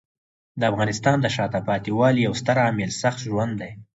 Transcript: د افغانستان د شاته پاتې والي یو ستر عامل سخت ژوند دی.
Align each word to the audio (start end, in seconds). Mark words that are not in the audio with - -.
د 0.59 0.61
افغانستان 0.71 1.17
د 1.21 1.27
شاته 1.35 1.59
پاتې 1.67 1.91
والي 1.99 2.21
یو 2.27 2.33
ستر 2.41 2.57
عامل 2.65 2.89
سخت 3.01 3.19
ژوند 3.27 3.53
دی. 3.61 3.71